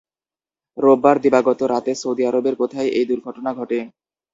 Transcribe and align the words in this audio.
রোববার 0.77 1.17
দিবাগত 1.23 1.59
রাতে 1.71 1.91
সৌদি 2.01 2.23
আরবের 2.29 2.55
কোথায় 2.61 2.89
এই 2.97 3.05
দুর্ঘটনা 3.09 3.51
ঘটে? 3.53 3.79